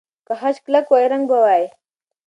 [0.27, 1.63] که خج کلک وای، رنګ به وای.